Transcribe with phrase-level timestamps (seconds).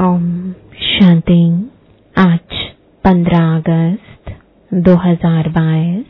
[0.00, 1.70] ओम शांति।
[2.16, 2.54] आज
[3.04, 4.32] 15 अगस्त
[4.72, 6.04] 2022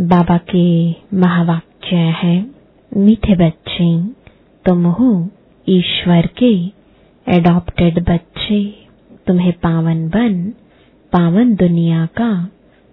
[0.00, 2.46] बाबा के महावाक्य है,
[2.96, 4.02] मीठे बच्चे,
[4.64, 5.28] तुम हो
[5.66, 6.52] ईश्वर के
[7.26, 8.60] एडॉप्टेड बच्चे।
[9.26, 10.42] तुम्हें पावन बन
[11.12, 12.48] पावन दुनिया का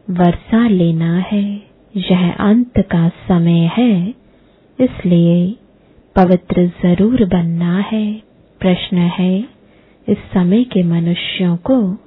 [0.09, 1.43] वर्षा लेना है।
[1.97, 4.13] यह अंत का समय है,
[4.79, 5.55] इसलिए
[6.15, 8.21] पवित्र ज़रूर बनना है।
[8.61, 9.57] प्रश्न है
[10.10, 11.97] इस समय के मनुष्यों को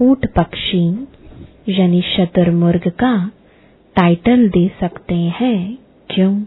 [0.00, 1.06] ऊट पक्षी,
[1.68, 3.30] यानी शतुर्मुर्ग का
[3.96, 5.78] टाइटल दे सकते हैं।
[6.10, 6.42] क्यों?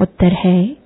[0.00, 0.76] उत्तर है,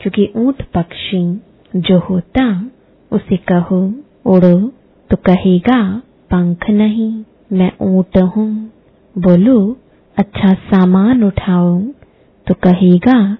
[0.00, 1.40] क्योंकि ऊट पक्षी
[1.76, 2.70] जो होता,
[3.12, 3.94] उसे कहो,
[4.26, 4.72] उड़ो
[5.10, 8.72] तो कहेगा, पंख नहीं, मैं ऊट हूँ।
[9.18, 9.76] बोलो
[10.18, 11.78] अच्छा सामान उठाओ
[12.46, 13.36] तो कहेगा,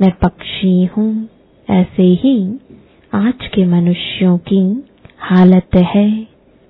[0.00, 1.28] मैं पक्षी हूँ।
[1.70, 2.58] ऐसे ही
[3.14, 4.89] आज के मनुष्यों की
[5.20, 6.26] हालत है।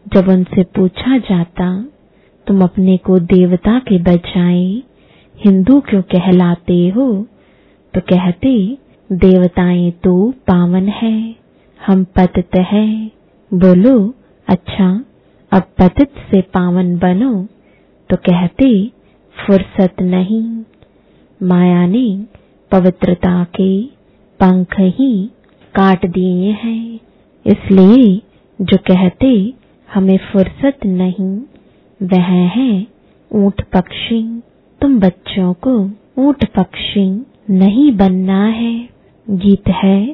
[0.07, 1.67] जब उनसे पूछा जाता,
[2.47, 4.63] तुम अपने को देवता के बजाय
[5.35, 7.27] हिंदू क्यों कहलाते हो?
[7.95, 8.79] तो कहते,
[9.11, 11.35] देवताएँ तो पावन है,
[11.81, 13.11] हम पतित है।
[13.51, 14.15] बोलो
[14.49, 15.05] अच्छा
[15.53, 17.47] अब पतित से पावन बनो।
[18.11, 18.71] तो कहते,
[19.37, 20.63] फुर्सत नहीं।
[21.41, 22.07] माया ने
[22.73, 23.83] पवित्रता के
[24.41, 25.31] पंख ही
[25.75, 27.01] काट दिए हैं,
[27.47, 28.21] इसलिए
[28.61, 29.53] जो कहते,
[29.95, 31.41] हमें फुर्सत नहीं,
[32.03, 32.87] वह है
[33.33, 34.43] ऊँट पक्षी।
[34.83, 38.89] तुम बच्चों को ऊँट पक्षी नहीं बनना है।
[39.31, 40.07] गीत है।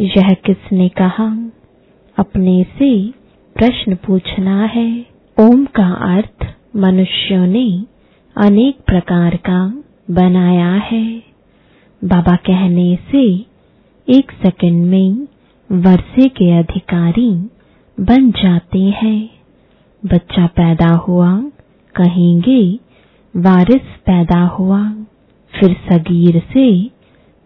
[0.06, 1.52] यह किसने कहा?
[2.18, 3.08] अपने से
[3.56, 5.06] प्रश्न पूछना है।
[5.40, 7.86] ओम का अर्थ मनुष्यों ने
[8.38, 11.24] अनेक प्रकार का बनाया है।
[12.04, 13.46] बाबा कहने से
[14.10, 15.28] एक सेकंड में
[15.72, 17.50] वर्षे के अधिकारी
[18.00, 19.30] बन जाते हैं।
[20.06, 21.40] बच्चा पैदा हुआ,
[21.96, 22.80] कहेंगे
[23.38, 24.90] वारिस पैदा हुआ,
[25.60, 26.90] फिर सगीर से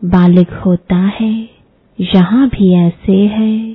[0.05, 1.58] बालिग होता है।
[2.01, 3.71] यहाँ भी ऐसे है।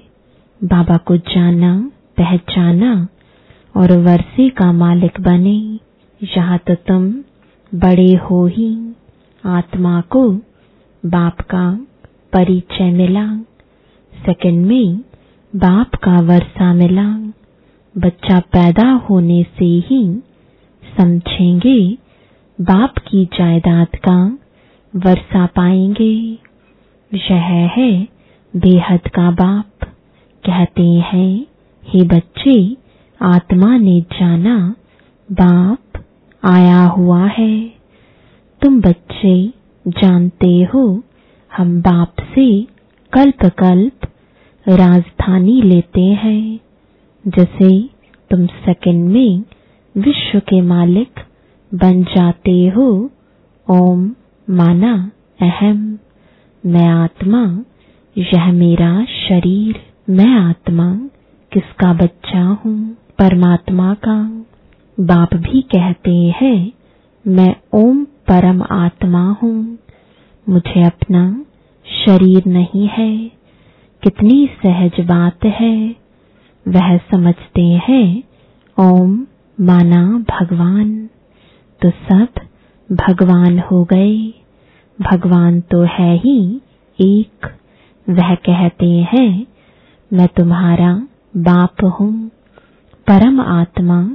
[0.64, 3.08] बाबा को जाना, पहचाना
[3.76, 5.78] और वर्षे का मालिक बने।
[6.36, 7.12] यहाँ तो तुम
[7.80, 8.94] बड़े हो ही।
[9.44, 10.28] आत्मा को
[11.06, 11.86] बाप का
[12.32, 13.36] परिचय मिला।
[14.26, 14.98] सेकंड में
[15.56, 17.32] बाप का वर्षा मिला।
[17.98, 20.22] बच्चा पैदा होने से ही
[21.00, 21.98] समझेंगे
[22.60, 24.38] बाप की जायदाद का
[24.96, 26.38] वर्षा पाएँगे।
[27.12, 28.13] यह है
[28.56, 29.84] बेहद का बाप।
[30.47, 31.47] कहते हैं,
[31.84, 32.76] हे बच्चे,
[33.22, 34.75] आत्मा ने जाना,
[35.32, 36.04] बाप
[36.44, 37.72] आया हुआ है।
[38.62, 39.53] तुम बच्चे
[39.88, 41.03] जानते हो,
[41.56, 42.62] हम बाप से
[43.12, 44.09] कल्प कल्प
[44.69, 46.60] राजधानी लेते हैं।
[47.26, 47.88] जैसे
[48.31, 49.44] तुम सेकंड में
[49.98, 51.20] विश्व के मालिक
[51.75, 53.10] बन जाते हो,
[53.70, 54.14] ओम
[54.50, 55.10] माना
[55.41, 55.98] अहम।
[56.66, 57.64] मैं आत्मा
[58.19, 59.80] यह मेरा शरीर,
[60.10, 60.94] मैं आत्मा,
[61.52, 62.94] किसका बच्चा हूँ?
[63.19, 64.44] परमात्मा का।
[65.00, 66.72] बाप भी कहते हैं,
[67.26, 69.78] मैं ओम परम आत्मा हूँ।
[70.48, 71.44] मुझे अपना
[71.86, 73.28] शरीर नहीं है।
[74.02, 75.96] कितनी सहज बात है।
[76.69, 78.22] वह समझते हैं,
[78.81, 79.26] ओम
[79.60, 81.08] माना भगवान।
[81.82, 82.28] तो सब
[82.93, 84.34] भगवान हो गए।
[85.00, 86.61] भगवान तो है ही
[87.00, 87.56] एक।
[88.08, 89.46] वह कहते हैं,
[90.12, 92.30] मैं तुम्हारा बाप हूँ।
[93.06, 94.10] परम आत्मा,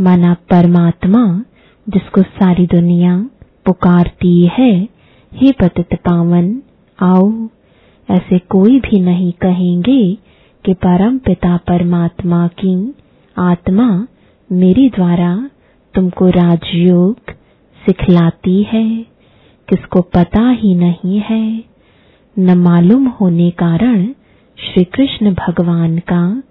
[0.00, 1.42] माना परमात्मा,
[1.88, 3.30] जिसको सारी दुनिया
[3.66, 4.88] पुकारती है,
[5.34, 6.62] हे पतित पावन,
[7.02, 7.48] आओ।
[8.10, 10.18] ऐसे कोई भी नहीं कहेंगे
[10.64, 12.94] कि परम पिता परमात्मा की
[13.38, 14.06] आत्मा
[14.52, 15.50] मेरे द्वारा
[15.94, 17.18] तुमको राजयोग
[17.86, 18.96] सिखलाती है।
[19.68, 21.73] किसको पता ही नहीं है।
[22.38, 24.06] न मालूम होने कारण
[24.58, 26.42] श्री कृष्ण भगवान का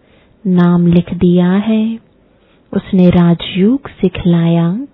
[0.48, 2.00] नाम लिख दिया है।
[2.74, 4.88] उसने राजयोग सिखलाया।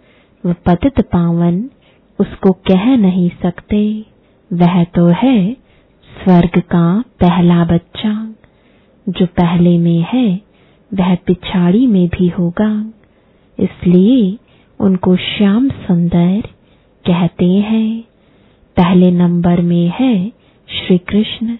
[0.45, 1.69] वह पतित पावन
[2.19, 4.05] उसको कह नहीं सकते।
[4.53, 5.53] वह तो है
[6.23, 8.35] स्वर्ग का पहला बच्चा।
[9.09, 10.41] जो पहले में है,
[10.93, 12.93] वह पिछाड़ी में भी होगा।
[13.59, 14.37] इसलिए
[14.79, 16.41] उनको श्याम सुंदर
[17.05, 18.03] कहते हैं।
[18.77, 20.38] पहले नंबर में है
[20.69, 21.57] श्री कृष्ण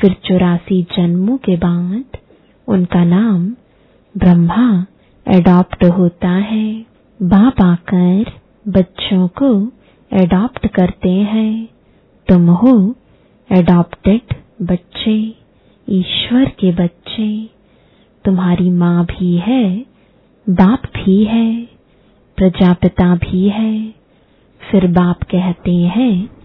[0.00, 2.04] फिर चौरासी जन्मों के बाद
[2.68, 3.50] उनका नाम
[4.16, 4.86] ब्रह्मा
[5.28, 6.86] एडॉप्ट होता है।
[7.22, 8.24] बाप आकर
[8.68, 9.72] बच्चों को
[10.12, 11.68] एडॉप्ट करते हैं।
[12.28, 12.96] तुम हो
[13.52, 15.34] एडॉप्टेड बच्चे,
[15.88, 17.50] ईश्वर के बच्चे।
[18.24, 19.86] तुम्हारी माँ भी है,
[20.50, 21.64] बाप भी है,
[22.36, 23.94] प्रजापिता भी है।
[24.70, 26.39] फिर बाप कहते हैं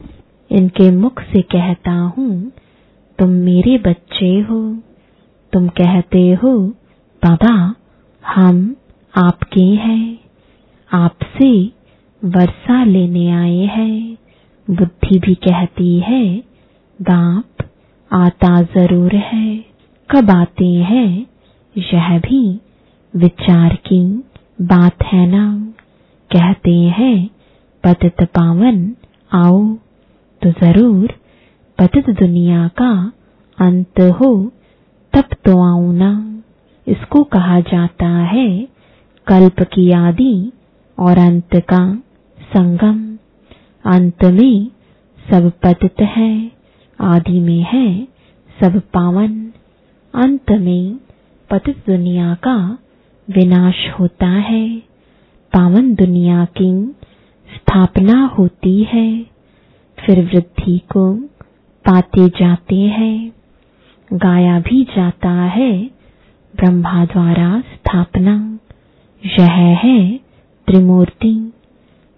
[0.51, 2.51] इनके मुख से कहता हूँ,
[3.19, 4.77] तुम मेरे बच्चे हो।
[5.53, 6.59] तुम कहते हो,
[7.23, 7.75] बाबा,
[8.25, 8.75] हम
[9.15, 10.19] आपके हैं।
[10.91, 11.71] आपसे
[12.25, 14.17] वर्षा लेने आए हैं।
[14.69, 16.37] बुद्धि भी कहती है,
[17.01, 17.69] बाप
[18.11, 19.65] आता ज़रूर है।
[20.11, 21.25] कब आते हैं,
[21.77, 22.59] यह भी
[23.15, 24.23] विचार की
[24.61, 25.73] बात है ना।
[26.31, 27.29] कहते हैं,
[27.83, 28.95] पतित पावन
[29.33, 29.77] आओ।
[30.45, 31.07] तो ज़रूर,
[31.79, 33.11] पतित दुनिया का
[33.57, 34.51] अंत हो,
[35.13, 36.41] तब तो आऊ ना।
[36.87, 38.67] इसको कहा जाता है
[39.27, 40.51] कल्प की आदि
[40.99, 41.95] और अंत का
[42.39, 43.17] संगम।
[43.85, 44.67] अंत में
[45.31, 46.51] सब पतित है,
[47.01, 48.07] आदि में है
[48.61, 49.51] सब पावन।
[50.13, 50.99] अंत में
[51.49, 52.77] पतित दुनिया का
[53.29, 54.77] विनाश होता है।
[55.53, 56.85] पावन दुनिया की
[57.55, 59.34] स्थापना होती है।
[60.05, 61.13] फिर वृद्धि को
[61.85, 63.31] पाते जाते हैं,
[64.13, 65.85] गाया भी जाता है,
[66.55, 68.59] ब्रह्मा द्वारा स्थापना।
[69.25, 70.17] यह है
[70.67, 71.53] त्रिमूर्ति।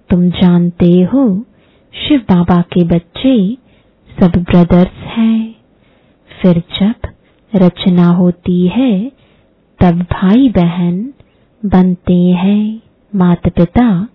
[0.09, 1.45] तुम जानते हो,
[1.93, 3.57] शिव बाबा के बच्चे
[4.19, 5.55] सब ब्रदर्स हैं।
[6.41, 6.93] फिर जब
[7.55, 9.11] रचना होती है,
[9.79, 11.13] तब भाई बहन
[11.65, 12.81] बनते हैं।
[13.15, 14.07] माता पिता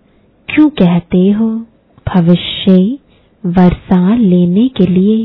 [0.47, 1.65] क्यों कहते हो,
[2.15, 2.99] भविष्य
[3.43, 5.17] वर्षा लेने के लिए।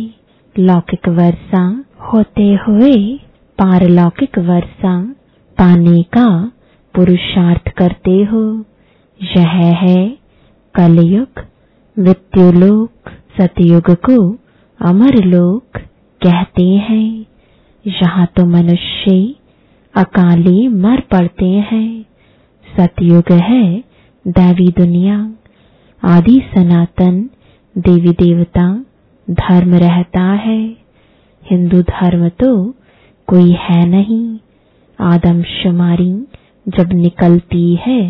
[0.56, 1.62] लौकिक वर्षा
[2.02, 2.94] होते हुए
[3.58, 4.94] पारलौकिक वर्षा
[5.58, 6.26] पाने का
[6.94, 8.42] पुरुषार्थ करते हो।
[9.20, 10.06] यह है
[10.74, 11.44] कलयुग
[11.96, 13.10] मृत्युलोक
[13.40, 14.18] सतयुग को
[14.80, 15.78] अमर लोक
[16.20, 17.26] कहते हैं।
[17.84, 19.16] यहाँ तो मनुष्य
[19.94, 22.04] अकाली मर पड़ते हैं।
[22.66, 23.64] सतयुग है
[24.26, 25.18] दैवी दुनिया,
[26.02, 27.28] आदि सनातन
[27.78, 28.62] देवी देवता
[29.28, 30.60] धर्म रहता है।
[31.42, 32.54] हिंदू धर्म तो
[33.28, 34.38] कोई है नहीं।
[34.98, 36.12] आदम शुमारी
[36.66, 38.00] जब निकलती है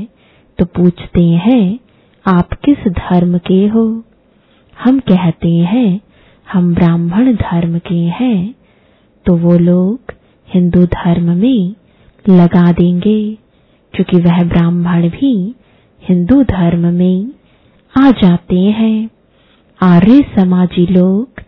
[0.58, 1.78] तो पूछते हैं,
[2.26, 3.84] आप किस धर्म के हो?
[4.76, 6.00] हम कहते हैं,
[6.46, 8.54] हम ब्राह्मण धर्म के हैं।
[9.26, 10.12] तो वो लोग
[10.48, 11.74] हिंदू धर्म में
[12.26, 13.20] लगा देंगे,
[13.94, 15.34] क्योंकि वह ब्राह्मण भी
[16.02, 17.32] हिंदू धर्म में
[17.94, 19.08] आ जाते हैं।
[19.82, 21.42] आर्य समाजी लोग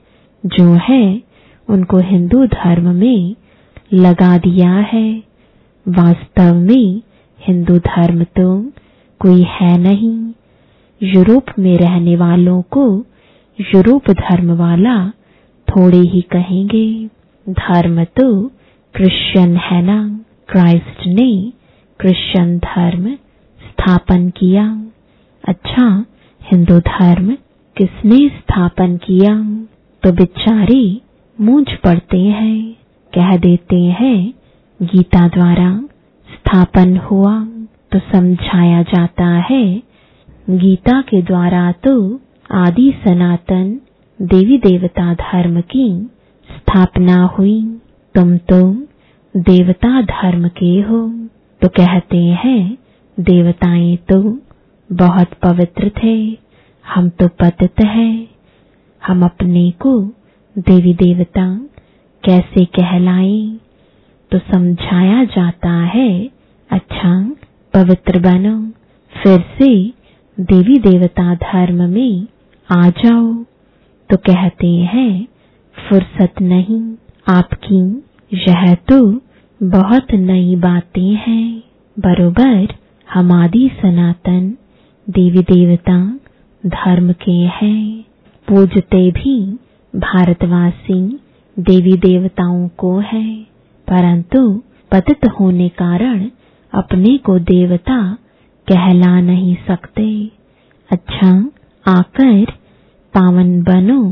[0.46, 1.22] जो है,
[1.68, 3.34] उनको हिंदू धर्म में
[3.92, 5.22] लगा दिया है।
[5.88, 7.02] वास्तव में
[7.46, 8.70] हिंदू धर्म तो
[9.20, 10.32] कोई है नहीं।
[11.02, 13.06] यूरोप में रहने वालों को
[13.60, 15.10] यूरोप धर्म वाला
[15.68, 17.06] थोड़े ही कहेंगे।
[17.48, 18.46] धर्म तो
[18.94, 20.20] क्रिश्चियन है ना?
[20.48, 21.52] क्राइस्ट ने
[22.00, 23.14] क्रिश्चियन धर्म
[23.60, 24.84] स्थापन किया।
[25.48, 26.04] अच्छा
[26.42, 27.36] हिंदू धर्म
[27.80, 29.34] किसने स्थापन किया?
[30.02, 30.82] तो बेचारे
[31.38, 32.72] मूंझ पड़ते हैं,
[33.12, 34.18] कह देते हैं,
[34.80, 35.68] गीता द्वारा
[36.28, 37.32] स्थापन हुआ
[37.92, 39.64] तो समझाया जाता है।
[40.50, 41.94] गीता के द्वारा तो
[42.54, 43.72] आदि सनातन
[44.18, 45.88] देवी देवता धर्म की
[46.48, 47.60] स्थापना हुई।
[48.14, 48.60] तुम तो
[49.34, 51.00] देवता धर्म के हो
[51.62, 52.76] तो कहते हैं,
[53.18, 54.20] देवताएँ तो
[54.90, 56.49] बहुत पवित्र थे।
[56.94, 58.28] हम तो पतित हैं।
[59.02, 60.00] हम अपने को
[60.56, 61.46] देवी देवता
[62.24, 63.58] कैसे कहलाएँ?
[64.32, 66.10] तो समझाया जाता है
[66.70, 67.12] अच्छा
[67.74, 68.56] पवित्र बनो,
[69.12, 69.70] फिर से
[70.38, 72.26] देवी देवता धर्म में
[72.68, 73.32] आ जाओ।
[74.10, 75.26] तो कहते हैं,
[75.76, 76.82] फुर्सत नहीं,
[77.28, 77.82] आपकी
[78.38, 79.00] यह तो
[79.60, 81.62] बहुत नई बातें हैं।
[81.96, 82.74] बरोबर
[83.08, 84.50] हमारी सनातन
[85.06, 85.98] देवी देवता
[86.64, 88.04] धर्म के हैं।
[88.48, 89.34] पूजते भी
[89.94, 91.00] भारतवासी
[91.56, 93.24] देवी देवताओं को है।
[93.88, 94.42] परंतु
[94.92, 96.28] पतित होने कारण
[96.72, 98.00] अपने को देवता
[98.68, 100.10] कहला नहीं सकते।
[100.90, 101.30] अच्छा
[101.86, 102.44] आकर
[103.14, 104.02] पावन बनो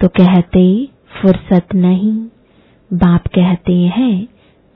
[0.00, 0.64] तो कहते
[1.12, 2.12] फुर्सत नहीं।
[2.90, 4.26] बाप कहते हैं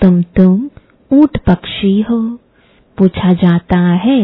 [0.00, 0.70] तुम तुम
[1.10, 2.20] ऊँट पक्षी हो।
[2.98, 4.20] पूछा जाता है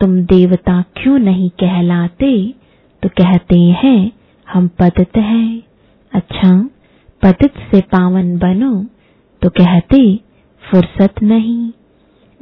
[0.00, 2.54] तुम देवता क्यों नहीं कहलाते?
[3.02, 4.12] तो कहते हैं,
[4.48, 5.62] हम पतित हैं।
[6.12, 6.70] अच्छा
[7.22, 8.86] पतित से पावन बनो
[9.42, 10.20] तो कहते,
[10.60, 11.72] फुर्सत नहीं।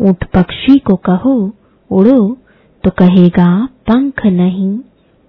[0.00, 1.52] ऊँट पक्षी को कहो,
[1.90, 2.38] उड़ो
[2.84, 4.78] तो कहेगा, पंख नहीं।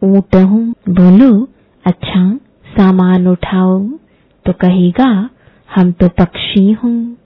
[0.03, 1.49] ऊँट हूँ, बोलो
[1.85, 2.35] अच्छा
[2.77, 3.79] सामान उठाओ।
[4.45, 5.29] तो कहेगा,
[5.75, 7.17] हम तो पक्षी हूँ।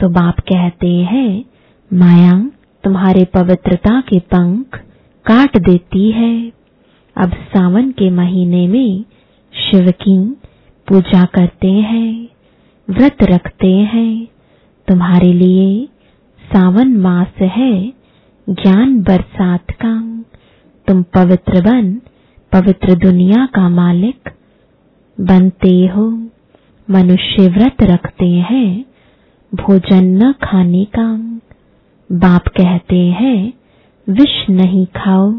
[0.00, 1.44] तो बाप कहते हैं,
[1.92, 2.50] माया
[2.84, 4.78] तुम्हारे पवित्रता के पंख
[5.26, 6.52] काट देती है।
[7.16, 9.04] अब सावन के महीने में
[9.54, 10.28] शिव की
[10.88, 12.28] पूजा करते हैं,
[12.90, 14.28] व्रत रखते हैं।
[14.88, 15.88] तुम्हारे लिए
[16.52, 17.92] सावन मास है,
[18.50, 20.24] ज्ञान बरसात का।
[20.86, 21.94] तुम पवित्र बन,
[22.52, 24.30] पवित्र दुनिया का मालिक
[25.20, 26.10] बनते हो।
[26.90, 28.84] मनुष्य व्रत रखते हैं,
[29.54, 31.37] भोजन न खाने का।
[32.12, 33.52] बाप कहते हैं,
[34.08, 35.32] विष नहीं खाओ।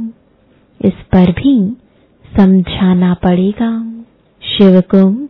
[0.85, 1.77] इस पर भी
[2.37, 4.03] समझाना पड़ेगा।
[4.43, 5.27] शिव को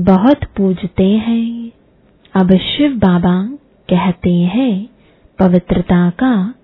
[0.00, 1.70] बहुत पूजते हैं।
[2.34, 3.46] अब शिव बाबा
[3.88, 4.88] कहते हैं,
[5.38, 6.54] पवित्रता का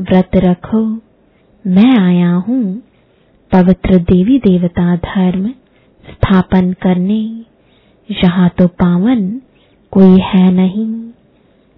[0.00, 1.00] व्रत रखो।
[1.66, 2.82] मैं आया हूँ
[3.52, 5.48] पवित्र देवी देवता धर्म
[6.10, 7.44] स्थापन करने।
[8.10, 9.40] यहाँ तो पावन
[9.92, 11.10] कोई है नहीं।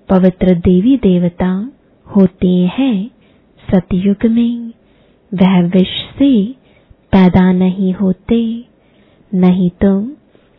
[0.09, 1.73] पवित्र देवी देवता
[2.17, 3.11] होते हैं।
[3.59, 4.73] सतयुग में
[5.35, 6.52] वह विष से
[7.12, 8.64] पैदा नहीं होते।
[9.35, 9.99] नहीं तो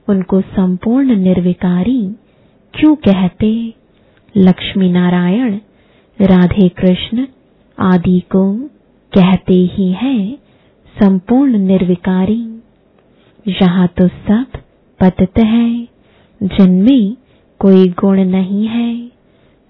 [0.08, 2.15] उनको संपूर्ण निर्विकारी
[2.74, 3.74] क्यों कहते?
[4.38, 5.60] लक्ष्मी नारायण,
[6.20, 7.27] राधे कृष्ण
[7.79, 8.53] आदि को
[9.13, 10.38] कहते ही हैं
[11.03, 12.41] संपूर्ण निर्विकारी।
[13.62, 14.46] यहाँ तो सब
[15.00, 15.88] पतित है,
[16.43, 17.15] जिनमें
[17.60, 19.12] कोई गुण नहीं है।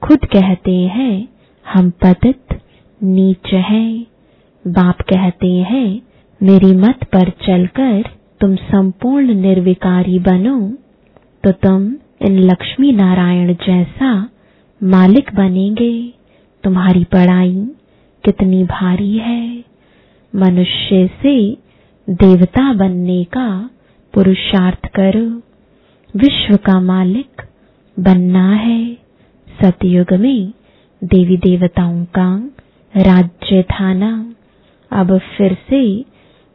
[0.04, 2.62] खुद कहते हैं हम पतित
[3.04, 4.06] नीच है।
[4.68, 6.02] बाप कहते हैं,
[6.44, 8.10] मेरी मत पर चलकर
[8.42, 10.74] तुम संपूर्ण निर्विकारी बनो।
[11.44, 14.30] तो तुम इन लक्ष्मी नारायण जैसा
[14.84, 16.14] मालिक बनेंगे।
[16.64, 17.68] तुम्हारी पढ़ाई
[18.26, 19.64] कितनी भारी है।
[20.36, 21.58] मनुष्य से
[22.10, 23.70] देवता बनने का
[24.14, 25.42] पुरुषार्थ करो।
[26.20, 27.42] विश्व का मालिक
[28.00, 28.98] बनना है।
[29.64, 30.54] सतयुग में
[31.04, 32.50] देवी देवताओं का
[32.98, 34.36] राज्य था ना।
[34.92, 36.06] अब फिर से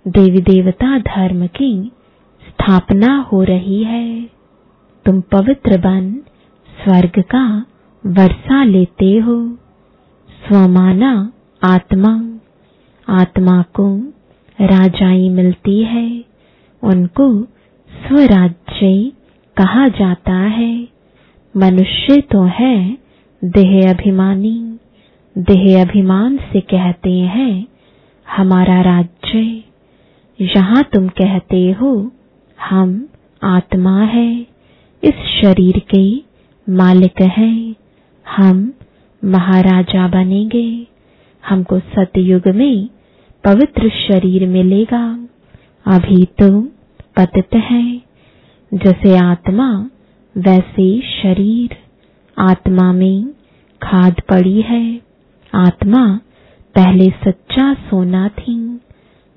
[0.09, 1.93] देवी देवता धर्म की
[2.49, 4.31] स्थापना हो रही है।
[5.05, 6.13] तुम पवित्र बन
[6.85, 7.67] स्वर्ग का
[8.07, 9.59] वर्षा लेते हो।
[10.31, 12.39] स्वमाना आत्मा
[13.09, 13.97] आत्मा को
[14.61, 16.25] राजाई मिलती है।
[16.83, 17.43] उनको
[17.91, 19.13] स्वराज्य
[19.57, 20.89] कहा जाता है।
[21.57, 23.06] मनुष्य तो है
[23.47, 24.79] देह अभिमानी,
[25.39, 27.67] देह अभिमान से कहते हैं,
[28.29, 29.39] हमारा राज्य
[30.41, 32.11] यहाँ तुम कहते हो,
[32.59, 33.09] हम
[33.45, 34.47] आत्मा है,
[35.03, 36.23] इस शरीर के
[36.73, 37.77] मालिक हैं,
[38.27, 38.73] हम
[39.25, 40.87] महाराजा बनेंगे,
[41.49, 42.89] हमको सतयुग में
[43.45, 45.19] पवित्र शरीर मिलेगा,
[45.87, 46.61] अभी तो
[47.17, 48.03] पतित है,
[48.75, 49.91] जैसे आत्मा,
[50.37, 51.77] वैसे शरीर,
[52.39, 53.36] आत्मा में
[53.87, 55.01] खाद पड़ी है।
[55.55, 56.05] आत्मा
[56.75, 58.55] पहले सच्चा सोना थी।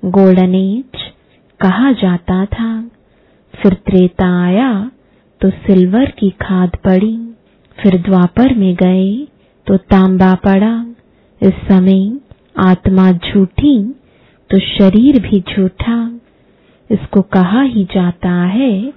[0.02, 1.02] गोल्डन एज
[1.60, 2.70] कहा जाता था।
[3.54, 4.90] फिर त्रेता आया
[5.40, 7.16] तो सिल्वर की खाद पड़ी।
[7.78, 9.26] फिर द्वापर में गए
[9.66, 10.74] तो तांबा पड़ा।
[11.42, 12.18] इस समय
[12.58, 13.78] आत्मा झूठी
[14.50, 15.98] तो शरीर भी झूठा।
[16.90, 18.92] इसको कहा ही जाता है,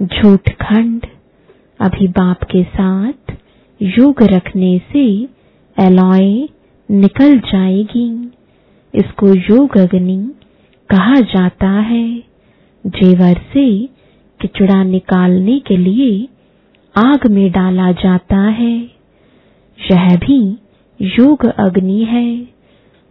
[0.00, 1.06] झूठ खंड।
[1.80, 3.25] अभी बाप के साथ
[3.82, 5.22] योग रखने से
[5.80, 6.48] एलॉय
[6.90, 8.32] निकल जाएगी।
[8.94, 10.30] इसको योग अग्नि
[10.90, 12.18] कहा जाता है।
[12.86, 13.86] जेवर से
[14.40, 16.28] किचड़ा निकालने के लिए
[16.96, 18.78] आग में डाला जाता है।
[19.92, 20.58] यह भी
[21.02, 22.48] योग अग्नि है,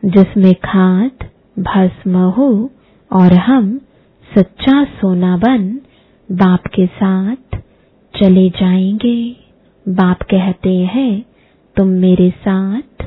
[0.05, 1.11] जिसमें खाद,
[1.59, 2.71] भस्म हो
[3.13, 3.81] और हम
[4.37, 5.79] सच्चा सोना बन
[6.31, 7.57] बाप के साथ
[8.19, 9.44] चले जाएँगे।
[9.87, 11.25] बाप कहते हैं,
[11.75, 13.03] तुम मेरे साथ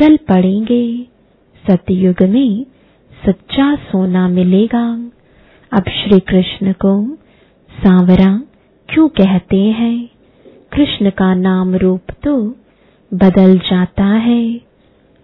[0.00, 1.06] चल पड़ेंगे।
[1.70, 2.66] सतयुग में
[3.26, 5.10] सच्चा सोना मिलेगा।
[5.72, 7.14] अब श्री कृष्ण को
[7.70, 8.42] सांवरा
[8.88, 10.08] क्यों कहते हैं?
[10.72, 12.56] कृष्ण का नाम रूप तो
[13.14, 14.60] बदल जाता है।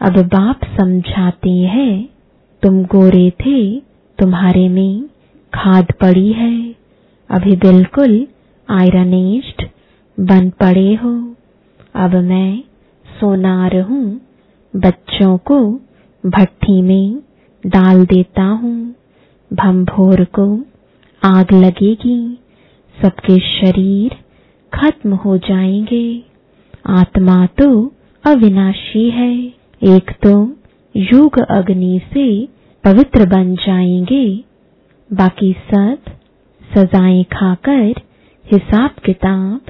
[0.01, 2.09] अब बाप समझाते हैं,
[2.63, 3.81] तुम गोरे थे,
[4.19, 5.05] तुम्हारे में
[5.55, 6.75] खाद पड़ी है।
[7.31, 8.27] अभी बिल्कुल
[8.71, 9.69] आयरनेस्ड
[10.19, 11.13] बन पड़े हो।
[11.95, 12.63] अब मैं
[13.07, 14.05] सोनार हूँ
[14.75, 15.59] बच्चों को
[16.25, 17.19] भट्टी में
[17.65, 18.75] डाल देता हूँ।
[19.51, 20.47] भंभोर को
[21.23, 22.19] आग लगेगी,
[22.97, 24.15] सबके शरीर
[24.73, 26.05] खत्म हो जाएँगे।
[26.91, 27.69] आत्मा तो
[28.25, 29.35] अविनाशी है,
[29.83, 30.33] एक तो
[30.95, 32.27] युग अग्नि से
[32.85, 34.25] पवित्र बन जाएँगे।
[35.11, 36.11] बाकी सब
[36.71, 38.01] सजाएँ खाकर
[38.45, 39.61] हिसाब किताब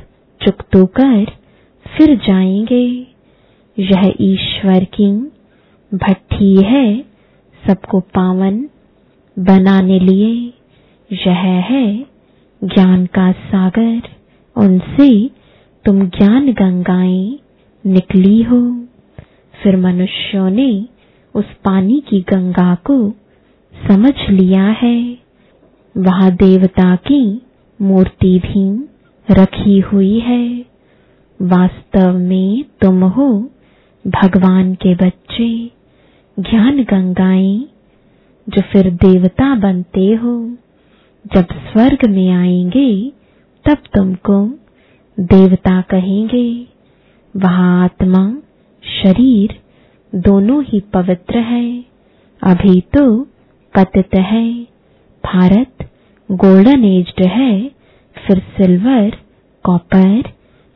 [0.45, 1.25] चुकतो कर
[1.87, 3.07] फिर जाएँगे।
[3.79, 5.13] यह ईश्वर की
[5.95, 7.05] भट्टी है,
[7.69, 8.69] सबको पावन
[9.39, 10.53] बनाने लिए।
[11.13, 12.07] यह है
[12.65, 14.03] ज्ञान का सागर,
[14.57, 15.31] उनसे
[15.85, 17.39] तुम ज्ञान गंगाएँ
[17.87, 18.87] निकली हो।
[19.63, 20.87] फिर मनुष्यों ने
[21.35, 23.11] उस पानी की गंगा को
[23.89, 25.19] समझ लिया है।
[25.97, 27.43] वहाँ देवता की
[27.83, 28.92] मूर्ति भी
[29.31, 30.65] रखी हुई है।
[31.43, 33.51] वास्तव में तुम हो
[34.07, 35.71] भगवान के बच्चे,
[36.39, 37.69] ज्ञान गंगाएँ,
[38.49, 40.57] जो फिर देवता बनते हो।
[41.35, 43.13] जब स्वर्ग में आएँगे,
[43.65, 44.47] तब तुमको
[45.21, 46.67] देवता कहेंगे।
[47.37, 48.37] वहाँ आत्मा,
[48.85, 49.59] शरीर
[50.15, 51.85] दोनों ही पवित्र है।
[52.43, 53.21] अभी तो
[53.79, 54.63] पतित है,
[55.25, 55.91] भारत
[56.31, 57.82] गोल्डन एज्ड है।
[58.27, 59.17] फिर सिल्वर
[59.65, 60.23] कॉपर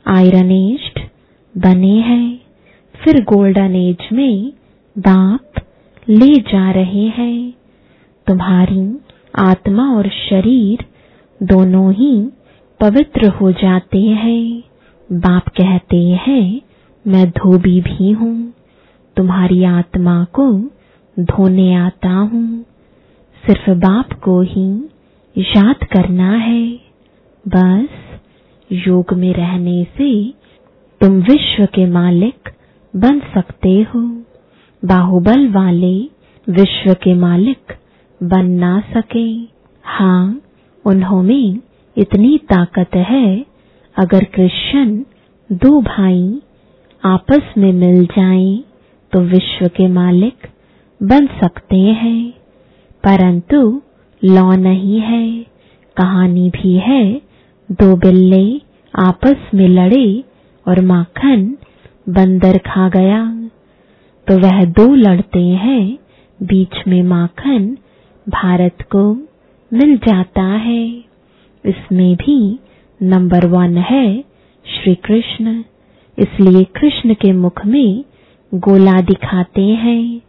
[0.06, 1.00] आयरन एज्ड
[1.62, 2.40] बने हैं।
[3.04, 4.52] फिर गोल्डन एज में
[4.98, 5.52] बाप
[6.08, 7.54] ले जा रहे हैं।
[8.26, 8.98] तुम्हारी
[9.38, 10.84] आत्मा और शरीर
[11.42, 12.28] दोनों ही
[12.80, 14.62] पवित्र हो जाते हैं।
[15.12, 16.60] बाप कहते हैं,
[17.06, 18.52] मैं धोबी भी हूँ।
[19.16, 20.52] तुम्हारी आत्मा को
[21.20, 22.62] धोने आता हूँ।
[23.46, 24.90] सिर्फ़ बाप को ही
[25.38, 26.85] याद करना है।
[27.46, 27.88] बस
[28.70, 30.10] योग में रहने से
[31.00, 32.48] तुम विश्व के मालिक
[32.94, 34.00] बन सकते हो।
[34.82, 35.94] बाहुबल वाले
[36.46, 37.72] विश्व के मालिक
[38.20, 39.28] बन ना सके।
[39.84, 40.40] हाँ
[40.84, 41.40] उन्होंने
[41.96, 43.46] इतनी ताकत है,
[43.96, 44.98] अगर कृष्ण
[45.52, 46.40] दो भाई
[47.02, 48.64] आपस में मिल जाएँ
[49.12, 50.46] तो विश्व के मालिक
[51.00, 52.30] बन सकते हैं।
[53.04, 53.82] परंतु
[54.22, 55.46] लॉ नहीं है,
[55.96, 57.25] कहानी भी है
[57.72, 58.60] दो बिल्ले
[58.94, 60.24] आपस में लड़े
[60.68, 61.56] और माखन
[62.08, 63.48] बंदर खा गया।
[64.28, 65.98] तो वह दो लड़ते हैं,
[66.42, 67.76] बीच में माखन
[68.28, 69.14] भारत को
[69.72, 70.88] मिल जाता है।
[71.64, 72.58] इसमें भी
[73.02, 74.24] नंबर वन है
[74.66, 75.64] श्री कृष्ण।
[76.18, 78.04] इसलिए कृष्ण के मुख में
[78.54, 80.20] गोला दिखाते हैं।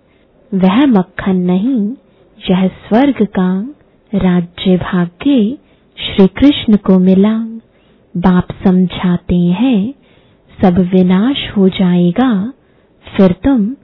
[0.54, 1.92] वह मक्खन नहीं,
[2.50, 3.74] यह स्वर्ग का
[4.16, 5.58] राज्य भाग्य
[5.98, 7.38] श्री कृष्ण को मिला।
[8.18, 9.94] बाप समझाते हैं,
[10.62, 12.54] सब विनाश हो जाएगा,
[13.18, 13.76] फिर तुम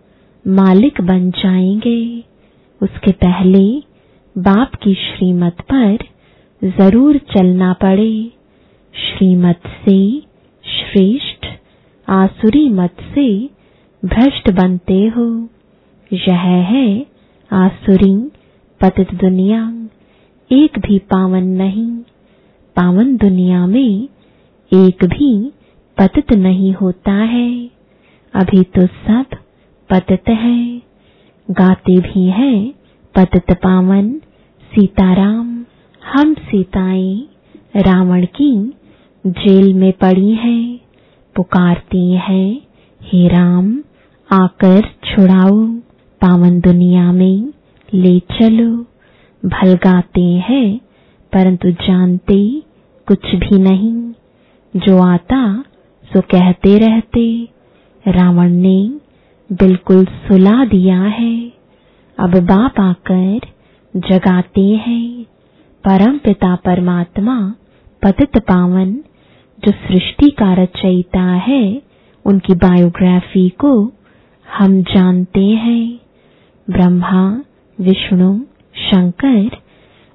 [0.48, 2.24] मालिक बन जाएँगे।
[2.82, 3.80] उसके पहले
[4.38, 5.98] बाप की श्रीमत पर
[6.64, 8.32] ज़रूर चलना पड़े।
[8.96, 10.20] श्रीमत से
[10.66, 11.46] श्रेष्ठ,
[12.10, 13.50] आसुरी मत से
[14.06, 15.50] भ्रष्ट बनते हो।
[16.14, 17.06] यह है
[17.54, 18.32] आसुरी
[18.82, 19.83] पतित दुनिया।
[20.52, 21.98] एक भी पावन नहीं।
[22.76, 24.10] पावन दुनिया में
[24.74, 25.52] एक भी
[25.98, 27.70] पतित नहीं होता है।
[28.34, 29.26] अभी तो सब
[29.90, 30.82] पतित है।
[31.52, 32.74] गाते भी हैं
[33.16, 34.14] पतित पावन।
[34.76, 35.66] सीताराम,
[36.14, 37.28] हम सीताएँ
[37.76, 38.74] रावण की
[39.28, 40.80] जेल में पड़ी हैं।
[41.36, 42.62] पुकारती हैं,
[43.04, 43.78] हे राम,
[44.32, 45.68] आकर छुड़ाओ।
[46.22, 47.54] पावन दुनिया में
[47.94, 48.86] ले चलो।
[49.46, 50.78] भलगाते हैं,
[51.34, 52.64] परंतु जानते
[53.08, 54.14] कुछ भी नहीं।
[54.80, 55.64] जो आता,
[56.06, 57.48] सो कहते रहते।
[58.08, 58.92] रावण ने
[59.52, 61.52] बिल्कुल सुला दिया है।
[62.20, 63.40] अब बाप आकर
[63.96, 65.24] जगाते हैं।
[65.88, 67.56] परम पिता परमात्मा,
[68.04, 68.94] पतित पावन,
[69.66, 71.82] जो सृष्टि का रचयिता है,
[72.26, 73.92] उनकी बायोग्राफी को
[74.58, 76.00] हम जानते हैं।
[76.70, 77.44] ब्रह्मा,
[77.82, 78.40] विष्णु
[78.94, 79.58] शंकर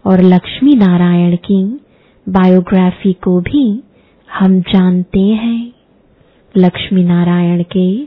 [0.05, 1.63] और लक्ष्मी नारायण की
[2.27, 3.65] बायोग्राफी को भी
[4.29, 5.73] हम जानते हैं।
[6.57, 8.05] लक्ष्मी नारायण के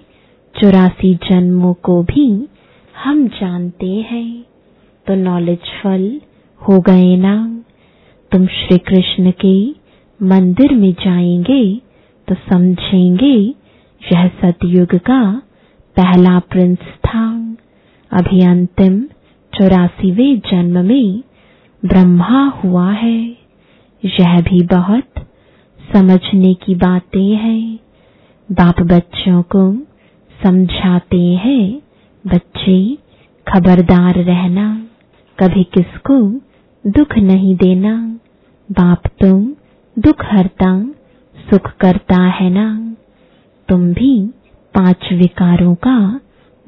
[0.56, 2.28] चौरासी जन्मों को भी
[2.96, 4.44] हम जानते हैं।
[5.08, 6.22] तो नॉलेजफुल
[6.62, 7.36] हो गए ना।
[8.32, 9.56] तुम श्री कृष्ण के
[10.20, 11.64] मंदिर में जाएँगे
[12.28, 13.36] तो समझेंगे
[14.02, 15.22] यह सतयुग का
[15.98, 17.56] पहला प्रिंस था।
[18.12, 19.00] अभी अंतिम
[19.54, 21.24] चौरासीवे जन्म में
[21.86, 23.38] ब्रह्मा हुआ है।
[24.06, 25.26] यह भी बहुत
[25.94, 27.80] समझने की बातें हैं।
[28.52, 29.74] बाप बच्चों को
[30.44, 31.82] समझाते हैं,
[32.28, 32.96] बच्चे,
[33.48, 34.88] खबरदार रहना।
[35.40, 36.32] कभी किसको
[36.90, 38.20] दुख नहीं देना।
[38.72, 39.54] बाप तुम
[40.00, 40.84] दुख हरता,
[41.36, 42.96] सुख करता है ना।
[43.70, 44.28] तुम भी
[44.74, 46.20] पाँच विकारों का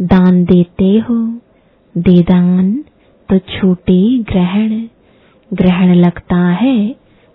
[0.02, 1.40] दान देते हो।
[1.96, 2.72] दे दान
[3.30, 3.98] तो छूटे
[4.30, 4.70] ग्रहण।
[5.52, 6.78] ग्रहण लगता है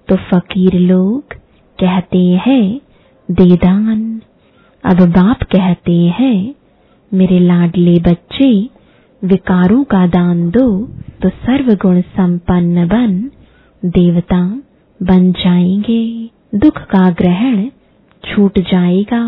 [0.09, 1.35] तो फकीर लोग
[1.79, 2.65] कहते हैं
[3.29, 4.01] दे दान
[4.85, 6.55] अब बाप कहते हैं,
[7.13, 8.51] मेरे लाडले बच्चे,
[9.23, 10.67] विकारों का दान दो
[11.23, 13.19] तो सर्वगुण संपन्न बन।
[13.83, 14.41] देवता
[15.01, 16.03] बन जाएँगे,
[16.55, 17.69] दुख का ग्रहण
[18.25, 19.23] छूट जाएगा,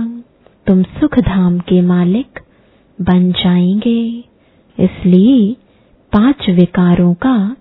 [0.66, 2.40] तुम सुख धाम के मालिक
[2.98, 4.00] बन जाएँगे।
[4.80, 5.56] इसलिए
[6.12, 7.56] पाँच विकारों का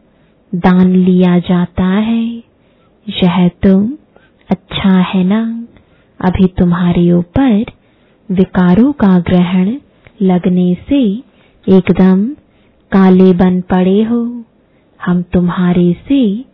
[0.56, 2.24] दान लिया जाता है।
[3.08, 3.74] यह तो
[4.50, 5.42] अच्छा है ना?
[6.20, 7.66] अभी तुम्हारे ऊपर
[8.30, 9.76] विकारों का ग्रहण
[10.22, 11.02] लगने से
[11.68, 12.26] एकदम
[12.92, 14.22] काले बन पड़े हो।
[15.00, 16.46] हम तुम्हारे से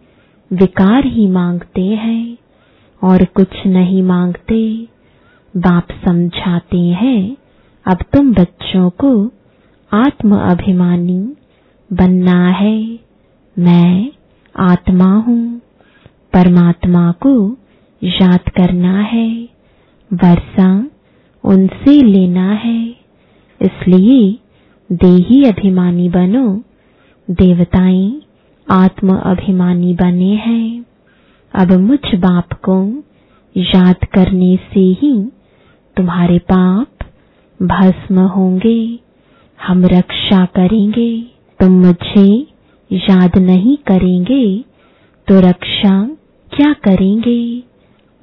[0.51, 2.37] विकार ही मांगते हैं
[3.01, 4.87] और कुछ नहीं मांगते।
[5.53, 7.37] बाप समझाते हैं,
[7.85, 9.11] अब तुम बच्चों को
[9.93, 11.35] आत्म अभिमानी
[11.93, 12.99] बनना है।
[13.59, 14.11] मैं
[14.55, 15.61] आत्मा हूँ।
[16.33, 17.57] परमात्मा को
[18.03, 19.49] याद करना है।
[20.13, 20.87] वर्षा
[21.43, 22.89] उनसे लेना है।
[23.61, 24.39] इसलिए
[24.91, 26.61] देही अभिमानी बनो।
[27.29, 28.21] देवताएँ
[28.71, 30.85] आत्म अभिमानी बने हैं।
[31.53, 33.03] अब मुझ बाप को
[33.57, 35.31] याद करने से ही
[35.97, 36.87] तुम्हारे पाप
[37.61, 39.04] भस्म होंगे।
[39.59, 41.11] हम रक्षा करेंगे,
[41.59, 42.27] तुम मुझे
[42.91, 44.45] याद नहीं करेंगे
[45.27, 45.99] तो रक्षा
[46.51, 47.41] क्या करेंगे?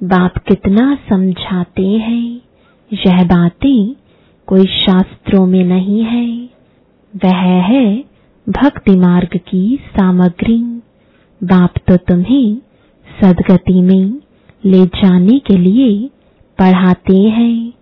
[0.01, 2.41] बाप कितना समझाते हैं,
[2.91, 3.95] यह बातें
[4.47, 6.27] कोई शास्त्रों में नहीं है।
[7.13, 7.85] वह है
[8.47, 10.57] भक्ति मार्ग की सामग्री।
[11.41, 12.55] बाप तो तुम्हें
[13.07, 14.19] सदगति में
[14.63, 15.89] ले जाने के लिए
[16.59, 17.73] पढ़ाते हैं।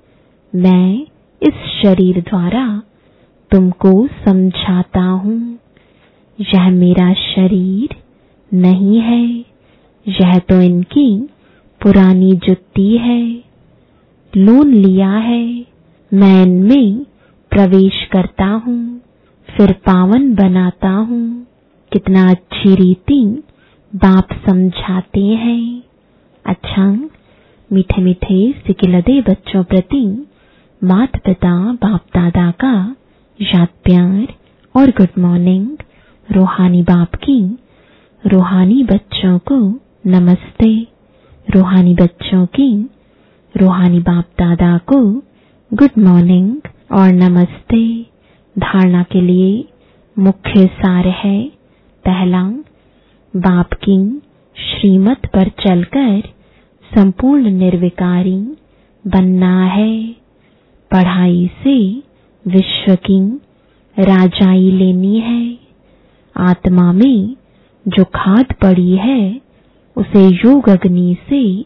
[0.54, 1.08] मैं
[1.42, 2.66] इस शरीर द्वारा
[3.52, 5.60] तुमको समझाता हूँ,
[6.40, 7.96] यह मेरा शरीर
[8.52, 9.26] नहीं है,
[10.06, 11.10] यह तो इनकी
[11.82, 13.22] पुरानी जुत्ती है,
[14.34, 15.66] लोन लिया है,
[16.12, 17.06] मैं इनमें
[17.52, 19.02] प्रवेश करता हूँ,
[19.50, 21.48] फिर पावन बनाता हूँ।
[21.92, 23.44] कितना अच्छी रीति
[23.96, 25.84] बाप समझाते हैं।
[26.46, 26.86] अच्छा
[27.72, 30.06] मीठे मीठे सिकिलदे बच्चों प्रति
[30.82, 32.96] मात पिता बाप दादा का
[33.42, 34.28] याद प्यार
[34.76, 35.78] और गुड मॉर्निंग
[36.32, 37.58] रूहानी बाप की।
[38.28, 40.88] रूहानी बच्चों को नमस्ते।
[41.56, 42.90] रूहानी बच्चों की,
[43.58, 45.02] रूहानी बाप दादा को
[45.74, 46.58] गुड मॉर्निंग
[46.92, 48.06] और नमस्ते।
[48.60, 49.66] धारणा के लिए
[50.20, 51.48] मुख्य सार है।
[52.06, 52.44] पहला,
[53.36, 54.22] बाप की
[54.56, 56.22] श्रीमत पर चलकर
[56.96, 58.58] संपूर्ण निर्विकारी
[59.08, 60.16] बनना है।
[60.92, 62.11] पढ़ाई से
[62.48, 63.36] विश्व की
[64.00, 65.58] राजाई लेनी है।
[66.38, 67.36] आत्मा में
[67.88, 69.42] जो खाद पड़ी है,
[69.98, 71.66] उसे योग अग्नि से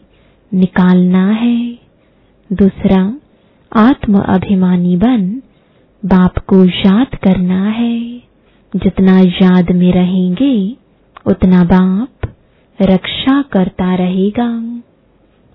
[0.54, 1.78] निकालना है।
[2.52, 3.18] दूसरा,
[3.76, 5.42] आत्म अभिमानी बन,
[6.04, 8.18] बाप को याद करना है।
[8.76, 10.76] जितना याद में रहेंगे,
[11.26, 12.34] उतना बाप
[12.82, 14.82] रक्षा करता रहेगा।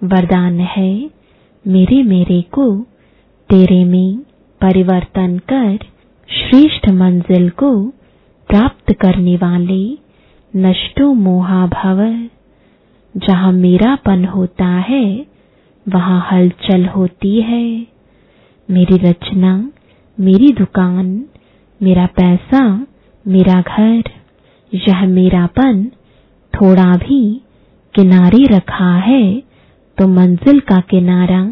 [0.04, 1.10] वरदान है,
[1.68, 2.86] मेरे मेरे को
[3.50, 4.20] तेरे में
[4.62, 5.78] परिवर्तन कर
[6.30, 7.72] श्रेष्ठ मंजिल को
[8.50, 9.84] प्राप्त करने वाले
[10.54, 12.00] नष्टो मोहा भव
[13.16, 15.06] जहाँ मेरापन होता है,
[15.86, 17.64] वहाँ हलचल होती है।
[18.70, 19.54] मेरी रचना,
[20.18, 21.08] मेरी दुकान,
[21.82, 22.64] मेरा पैसा,
[23.26, 24.04] मेरा घर,
[24.72, 25.84] यह मेरापन
[26.54, 27.24] थोड़ा भी
[27.96, 29.24] किनारे रखा है
[29.98, 31.44] तो मंजिल का किनारा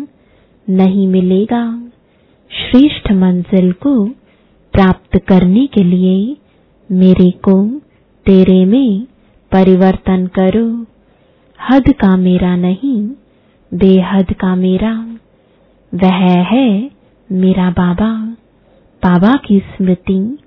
[0.68, 1.89] नहीं मिलेगा।
[2.72, 4.06] श्रेष्ठ मंजिल को
[4.74, 6.38] प्राप्त करने के लिए
[6.92, 7.80] मेरे को
[8.26, 9.04] तेरे में
[9.52, 10.86] परिवर्तन करो।
[11.70, 13.10] हद का मेरा नहीं,
[13.74, 15.18] बेहद का मेरा।
[15.94, 16.92] वह है
[17.32, 18.36] मेरा बाबा।
[19.04, 20.38] बाबा की स्मृति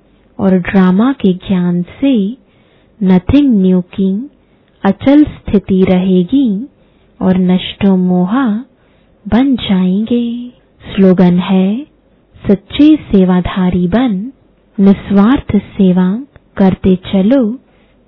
[0.41, 2.37] और ड्रामा के ज्ञान से
[3.03, 4.31] नथिंग न्यू की
[4.85, 6.67] अचल स्थिति रहेगी
[7.23, 8.65] और नष्टो मोहा
[9.29, 10.49] बन जाएँगे।
[10.93, 11.92] स्लोगन है
[12.51, 14.33] सच्चे सेवाधारी बन,
[14.81, 16.23] निस्वार्थ सेवा
[16.57, 17.59] करते चलो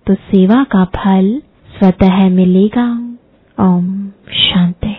[0.07, 1.43] तो सेवा का फल
[1.79, 3.17] स्वतः मिलेगा।
[3.61, 4.97] ओम, शांति।